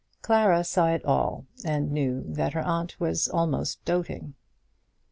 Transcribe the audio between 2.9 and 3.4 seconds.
was